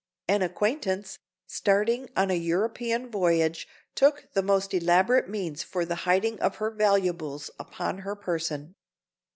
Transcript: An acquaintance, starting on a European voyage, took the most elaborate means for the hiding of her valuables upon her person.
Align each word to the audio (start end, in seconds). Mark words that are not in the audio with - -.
An 0.27 0.41
acquaintance, 0.41 1.19
starting 1.45 2.09
on 2.17 2.31
a 2.31 2.33
European 2.33 3.11
voyage, 3.11 3.67
took 3.93 4.29
the 4.33 4.41
most 4.41 4.73
elaborate 4.73 5.29
means 5.29 5.61
for 5.61 5.85
the 5.85 5.93
hiding 6.09 6.39
of 6.39 6.55
her 6.55 6.71
valuables 6.71 7.51
upon 7.59 7.99
her 7.99 8.15
person. 8.15 8.73